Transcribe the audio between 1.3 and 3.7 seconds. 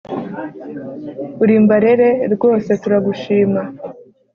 uri ‘mbarere’ rwose turagushima